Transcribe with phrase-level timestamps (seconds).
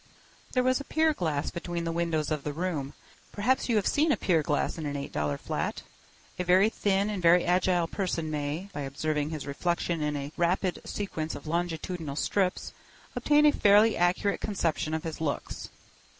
[0.53, 2.95] There was a pier glass between the windows of the room.
[3.31, 5.83] Perhaps you have seen a pier glass in an $8 flat.
[6.39, 10.81] A very thin and very agile person may, by observing his reflection in a rapid
[10.85, 12.73] sequence of longitudinal strips,
[13.15, 15.69] obtain a fairly accurate conception of his looks.